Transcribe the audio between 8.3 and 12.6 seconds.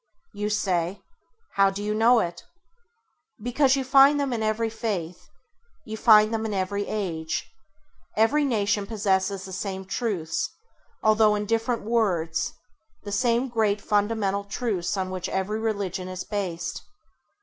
nation possesses the same truths although in different words,